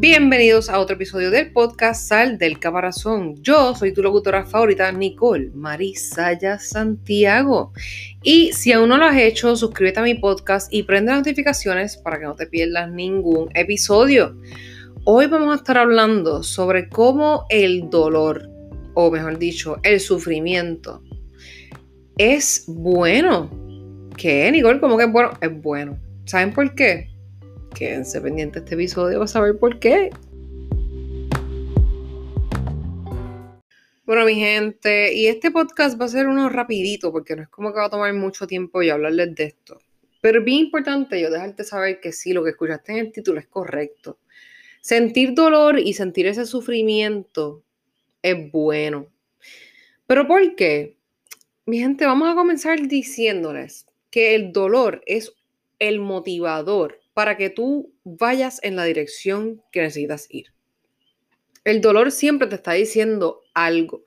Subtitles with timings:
[0.00, 3.34] Bienvenidos a otro episodio del podcast Sal del Caparazón.
[3.42, 7.72] Yo soy tu locutora favorita, Nicole Marisaya Santiago.
[8.22, 11.96] Y si aún no lo has hecho, suscríbete a mi podcast y prende las notificaciones
[11.96, 14.36] para que no te pierdas ningún episodio.
[15.02, 18.48] Hoy vamos a estar hablando sobre cómo el dolor,
[18.94, 21.02] o mejor dicho, el sufrimiento,
[22.18, 23.50] es bueno.
[24.16, 24.78] ¿Qué, Nicole?
[24.78, 25.32] ¿Cómo que es bueno?
[25.40, 25.98] Es bueno.
[26.24, 27.07] ¿Saben por qué?
[27.74, 30.10] Quédense pendientes de este episodio para saber por qué.
[34.04, 37.72] Bueno, mi gente, y este podcast va a ser uno rapidito porque no es como
[37.72, 39.78] que va a tomar mucho tiempo y hablarles de esto.
[40.22, 43.38] Pero es bien importante yo dejarte saber que sí, lo que escuchaste en el título
[43.38, 44.18] es correcto.
[44.80, 47.62] Sentir dolor y sentir ese sufrimiento
[48.22, 49.08] es bueno.
[50.06, 50.96] ¿Pero por qué?
[51.66, 55.34] Mi gente, vamos a comenzar diciéndoles que el dolor es
[55.78, 60.54] el motivador para que tú vayas en la dirección que necesitas ir.
[61.64, 64.04] El dolor siempre te está diciendo algo.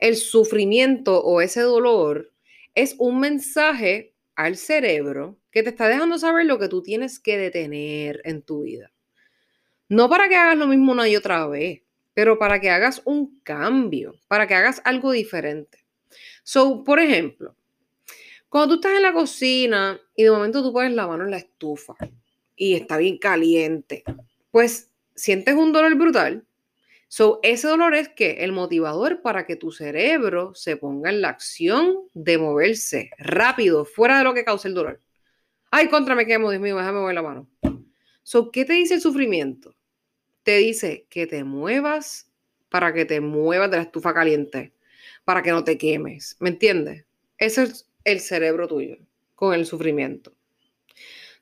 [0.00, 2.32] El sufrimiento o ese dolor
[2.74, 7.38] es un mensaje al cerebro que te está dejando saber lo que tú tienes que
[7.38, 8.90] detener en tu vida.
[9.88, 11.82] No para que hagas lo mismo una y otra vez,
[12.14, 15.86] pero para que hagas un cambio, para que hagas algo diferente.
[16.42, 17.54] So, por ejemplo,
[18.48, 21.36] cuando tú estás en la cocina y de momento tú pones la mano en la
[21.36, 21.94] estufa
[22.56, 24.04] y está bien caliente,
[24.50, 26.44] pues sientes un dolor brutal.
[27.08, 31.28] So, ese dolor es que el motivador para que tu cerebro se ponga en la
[31.28, 35.00] acción de moverse rápido, fuera de lo que causa el dolor.
[35.70, 37.48] Ay, contra me quemo, Dios mío, déjame mover la mano.
[38.22, 39.74] So, ¿qué te dice el sufrimiento?
[40.42, 42.30] Te dice que te muevas
[42.68, 44.72] para que te muevas de la estufa caliente,
[45.24, 46.36] para que no te quemes.
[46.40, 47.04] ¿Me entiendes?
[47.38, 48.96] Ese es el cerebro tuyo
[49.34, 50.34] con el sufrimiento.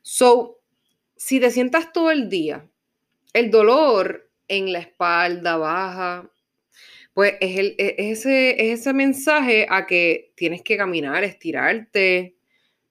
[0.02, 0.61] So,
[1.24, 2.68] si te sientas todo el día,
[3.32, 6.28] el dolor en la espalda baja,
[7.14, 12.34] pues es, e, ese, ese mensaje a que tienes que caminar, estirarte,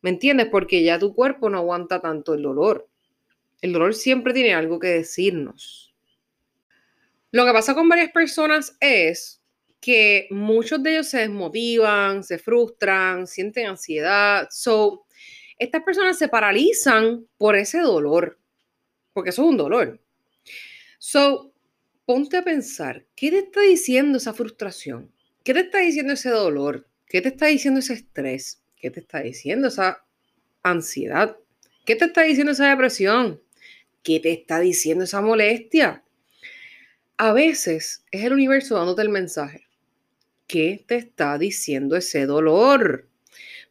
[0.02, 0.48] ¿me entiendes?
[0.50, 2.88] Porque ya tu cuerpo no aguanta tanto el dolor.
[3.60, 5.94] El dolor siempre tiene algo que decirnos.
[7.32, 9.42] Lo que pasa con varias personas es
[9.82, 14.48] que muchos de ellos se desmotivan, se frustran, sienten ansiedad.
[14.52, 15.04] So,
[15.62, 18.40] estas personas se paralizan por ese dolor,
[19.14, 20.02] porque eso es un dolor.
[20.98, 21.54] So,
[22.04, 25.12] ponte a pensar, ¿qué te está diciendo esa frustración?
[25.44, 26.88] ¿Qué te está diciendo ese dolor?
[27.06, 28.64] ¿Qué te está diciendo ese estrés?
[28.76, 30.04] ¿Qué te está diciendo esa
[30.64, 31.38] ansiedad?
[31.86, 33.40] ¿Qué te está diciendo esa depresión?
[34.02, 36.04] ¿Qué te está diciendo esa molestia?
[37.18, 39.68] A veces es el universo dándote el mensaje.
[40.48, 43.08] ¿Qué te está diciendo ese dolor?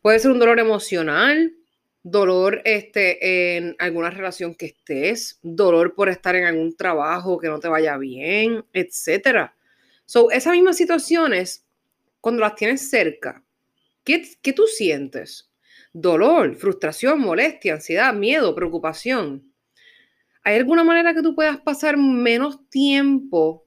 [0.02, 1.56] Puede ser un dolor emocional,
[2.02, 7.60] dolor este, en alguna relación que estés, dolor por estar en algún trabajo que no
[7.60, 9.50] te vaya bien, etc.
[10.06, 11.66] So, esas mismas situaciones,
[12.20, 13.44] cuando las tienes cerca,
[14.04, 15.50] ¿qué, ¿qué tú sientes?
[15.92, 19.52] Dolor, frustración, molestia, ansiedad, miedo, preocupación.
[20.42, 23.66] ¿Hay alguna manera que tú puedas pasar menos tiempo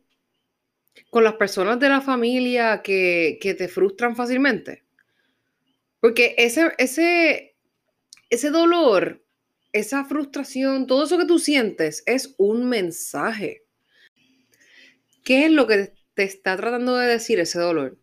[1.09, 4.83] con las personas de la familia que, que te frustran fácilmente?
[5.99, 7.52] Porque ese, ese,
[8.33, 9.23] ese dolor,
[9.73, 13.63] esa frustración, todo eso que tú sientes es un mensaje.
[15.23, 17.97] ¿Qué es lo que te está tratando de decir ese dolor?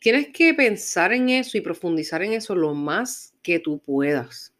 [0.00, 4.54] Tienes que pensar en eso y profundizar en eso lo más que tú puedas.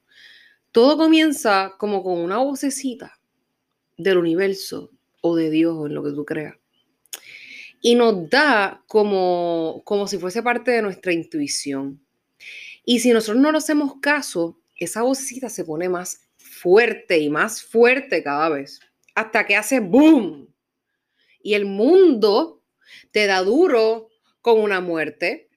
[0.72, 3.20] Todo comienza como con una vocecita
[3.98, 6.56] del universo o de Dios o en lo que tú creas.
[7.82, 12.00] Y nos da como, como si fuese parte de nuestra intuición.
[12.84, 17.62] Y si nosotros no le hacemos caso, esa vocecita se pone más fuerte y más
[17.62, 18.80] fuerte cada vez,
[19.14, 20.52] hasta que hace boom.
[21.42, 22.64] Y el mundo
[23.12, 24.08] te da duro
[24.40, 25.50] con una muerte,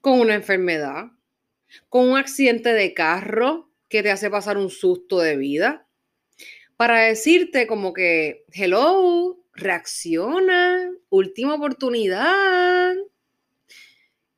[0.00, 1.06] con una enfermedad,
[1.88, 5.88] con un accidente de carro que te hace pasar un susto de vida,
[6.76, 12.94] para decirte como que, hello, reacciona, última oportunidad.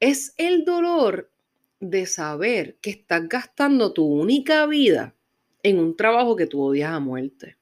[0.01, 1.33] Es el dolor
[1.81, 5.15] de saber que estás gastando tu única vida
[5.63, 7.57] en un trabajo que tú odias a muerte.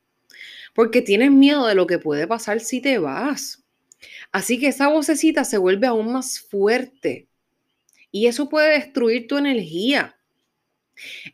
[0.74, 3.64] Porque tienes miedo de lo que puede pasar si te vas.
[4.32, 7.28] Así que esa vocecita se vuelve aún más fuerte.
[8.10, 10.18] Y eso puede destruir tu energía.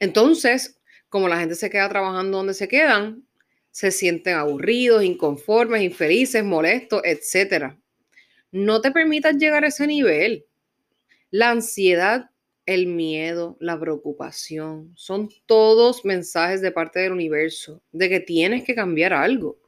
[0.00, 3.24] Entonces, como la gente se queda trabajando donde se quedan,
[3.70, 7.74] se sienten aburridos, inconformes, infelices, molestos, etc.
[8.50, 10.46] No te permitas llegar a ese nivel.
[11.30, 12.31] La ansiedad
[12.66, 18.74] el miedo, la preocupación, son todos mensajes de parte del universo de que tienes que
[18.74, 19.58] cambiar algo.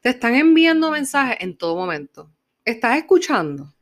[0.00, 2.30] Te están enviando mensajes en todo momento.
[2.64, 3.72] Estás escuchando.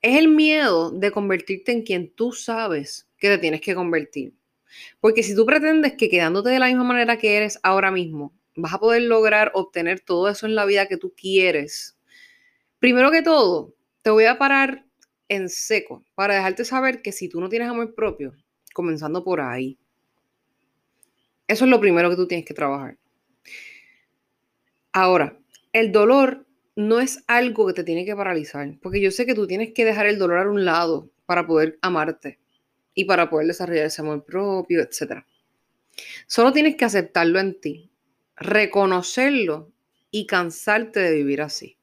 [0.00, 4.34] Es el miedo de convertirte en quien tú sabes que te tienes que convertir.
[5.00, 8.74] Porque si tú pretendes que quedándote de la misma manera que eres ahora mismo, vas
[8.74, 11.96] a poder lograr obtener todo eso en la vida que tú quieres,
[12.82, 14.84] primero que todo, te voy a parar
[15.28, 18.32] en seco para dejarte saber que si tú no tienes amor propio,
[18.74, 19.78] comenzando por ahí,
[21.46, 22.98] eso es lo primero que tú tienes que trabajar.
[24.92, 25.38] Ahora,
[25.72, 26.44] el dolor
[26.74, 29.84] no es algo que te tiene que paralizar, porque yo sé que tú tienes que
[29.84, 32.40] dejar el dolor a un lado para poder amarte
[32.94, 35.24] y para poder desarrollar ese amor propio, etc.
[36.26, 37.92] Solo tienes que aceptarlo en ti,
[38.34, 39.70] reconocerlo
[40.10, 41.78] y cansarte de vivir así.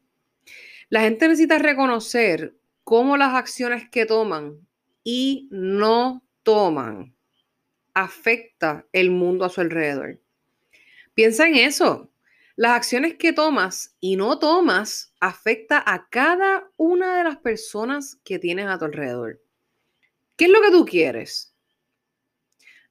[0.89, 4.67] La gente necesita reconocer cómo las acciones que toman
[5.03, 7.15] y no toman
[7.93, 10.19] afecta el mundo a su alrededor.
[11.13, 12.11] Piensa en eso.
[12.55, 18.39] Las acciones que tomas y no tomas afecta a cada una de las personas que
[18.39, 19.41] tienes a tu alrededor.
[20.35, 21.53] ¿Qué es lo que tú quieres?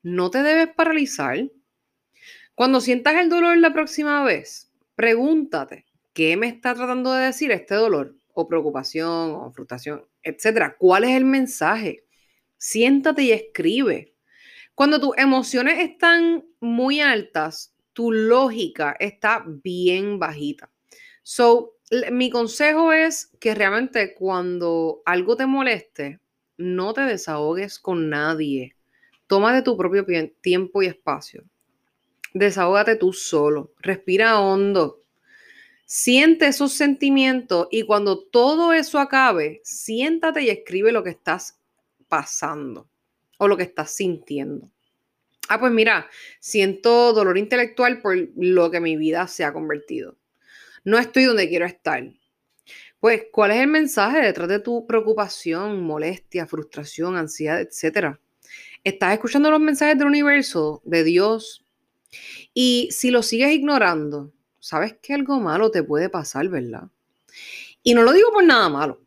[0.03, 1.51] No te debes paralizar.
[2.55, 5.88] Cuando sientas el dolor la próxima vez, pregúntate,
[6.19, 8.17] ¿qué me está tratando de decir este dolor?
[8.35, 10.75] O preocupación, o frustración, etcétera.
[10.77, 12.07] ¿Cuál es el mensaje?
[12.57, 14.17] Siéntate y escribe.
[14.75, 20.69] Cuando tus emociones están muy altas, tu lógica está bien bajita.
[21.23, 21.77] So,
[22.11, 26.19] mi consejo es que realmente cuando algo te moleste,
[26.57, 28.75] no te desahogues con nadie.
[29.29, 30.05] Toma de tu propio
[30.41, 31.45] tiempo y espacio.
[32.35, 33.73] Desahógate tú solo.
[33.79, 34.98] Respira hondo.
[35.91, 41.59] Siente esos sentimientos y cuando todo eso acabe, siéntate y escribe lo que estás
[42.09, 42.91] pasando
[43.39, 44.71] o lo que estás sintiendo.
[45.49, 46.07] Ah, pues mira,
[46.41, 50.19] siento dolor intelectual por lo que mi vida se ha convertido.
[50.85, 52.05] No estoy donde quiero estar.
[53.01, 58.21] Pues, ¿cuál es el mensaje detrás de tu preocupación, molestia, frustración, ansiedad, etcétera?
[58.85, 61.65] Estás escuchando los mensajes del universo, de Dios.
[62.53, 66.89] Y si lo sigues ignorando, sabes que algo malo te puede pasar, ¿verdad?
[67.83, 69.01] Y no lo digo por nada malo.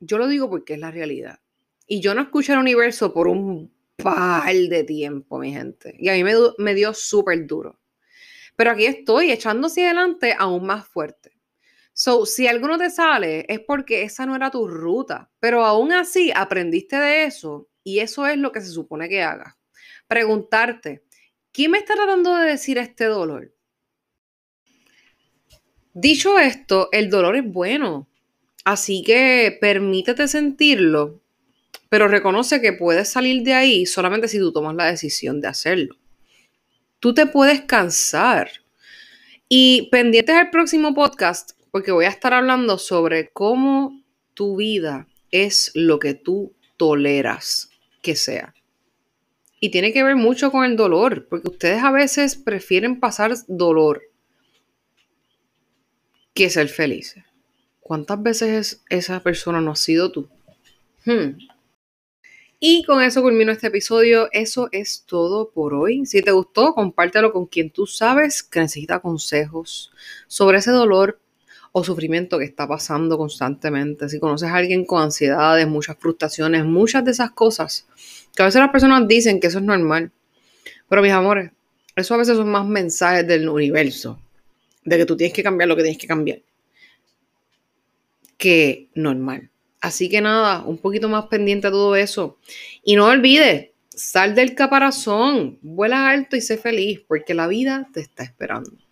[0.00, 1.40] Yo lo digo porque es la realidad.
[1.86, 5.94] Y yo no escucho al universo por un par de tiempo, mi gente.
[5.98, 6.24] Y a mí
[6.58, 7.78] me, dio súper duro.
[8.56, 11.32] Pero aquí estoy echando hacia adelante aún más fuerte.
[11.92, 15.30] So, si algo no te sale, es porque esa no era tu ruta.
[15.40, 19.54] Pero aún así aprendiste de eso y eso es lo que se supone que hagas.
[20.08, 21.04] Preguntarte,
[21.52, 23.53] ¿quién me está tratando de decir este dolor?
[25.94, 28.08] Dicho esto, el dolor es bueno.
[28.64, 31.22] Así que permítete sentirlo
[31.94, 35.94] pero reconoce que puedes salir de ahí solamente si tú tomas la decisión de hacerlo.
[36.98, 38.50] Tú te puedes cansar.
[39.48, 44.02] Y pendientes al próximo podcast, porque voy a estar hablando sobre cómo
[44.34, 47.70] tu vida es lo que tú toleras
[48.02, 48.54] que sea.
[49.60, 54.02] Y tiene que ver mucho con el dolor, porque ustedes a veces prefieren pasar dolor
[56.34, 57.24] que ser felices.
[57.80, 60.28] ¿Cuántas veces esa persona no ha sido tú?
[61.04, 61.38] Hmm.
[62.58, 64.28] Y con eso culmino este episodio.
[64.32, 66.06] Eso es todo por hoy.
[66.06, 69.92] Si te gustó, compártelo con quien tú sabes que necesita consejos
[70.28, 71.20] sobre ese dolor
[71.72, 74.08] o sufrimiento que está pasando constantemente.
[74.08, 77.86] Si conoces a alguien con ansiedades, muchas frustraciones, muchas de esas cosas,
[78.34, 80.10] que a veces las personas dicen que eso es normal.
[80.88, 81.50] Pero mis amores,
[81.96, 84.18] eso a veces son más mensajes del universo,
[84.84, 86.42] de que tú tienes que cambiar lo que tienes que cambiar,
[88.36, 89.50] que normal.
[89.80, 92.38] Así que nada, un poquito más pendiente a todo eso.
[92.82, 98.00] Y no olvides, sal del caparazón, vuela alto y sé feliz, porque la vida te
[98.00, 98.83] está esperando.